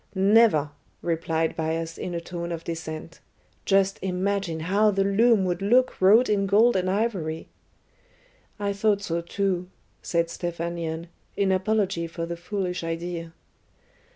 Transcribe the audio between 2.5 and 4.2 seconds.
of dissent. "Just